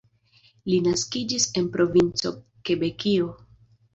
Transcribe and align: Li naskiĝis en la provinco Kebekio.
Li 0.71 0.77
naskiĝis 0.85 1.45
en 1.61 1.67
la 1.67 1.73
provinco 1.77 2.33
Kebekio. 2.71 3.29